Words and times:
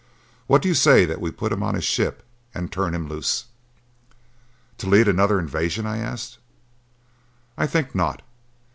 What 0.47 0.63
do 0.63 0.67
you 0.67 0.73
say 0.73 1.05
that 1.05 1.21
we 1.21 1.29
put 1.29 1.51
him 1.51 1.61
on 1.61 1.75
his 1.75 1.83
ship 1.83 2.23
and 2.55 2.71
turn 2.71 2.95
him 2.95 3.07
loose?" 3.07 3.45
"To 4.79 4.89
lead 4.89 5.07
another 5.07 5.37
invasion?" 5.37 5.85
I 5.85 5.99
asked. 5.99 6.39
"I 7.55 7.67
think 7.67 7.93
not. 7.93 8.23